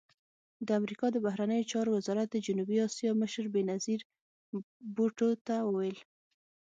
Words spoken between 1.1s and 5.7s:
د بهرنیو چارو وزارت د جنوبي اسیا مشر بېنظیر بوټو ته